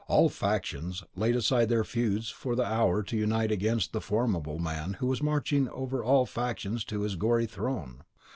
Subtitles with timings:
[0.07, 4.93] All factions laid aside their feuds for the hour to unite against the formidable man
[4.93, 8.03] who was marching over all factions to his gory throne.